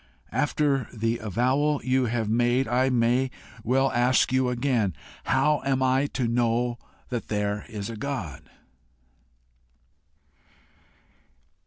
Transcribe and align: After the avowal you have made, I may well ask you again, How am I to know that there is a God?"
After 0.31 0.87
the 0.91 1.19
avowal 1.19 1.79
you 1.83 2.05
have 2.05 2.27
made, 2.27 2.67
I 2.67 2.89
may 2.89 3.29
well 3.63 3.91
ask 3.91 4.33
you 4.33 4.49
again, 4.49 4.95
How 5.25 5.61
am 5.63 5.83
I 5.83 6.07
to 6.13 6.27
know 6.27 6.79
that 7.09 7.27
there 7.27 7.65
is 7.69 7.87
a 7.87 7.95
God?" 7.95 8.49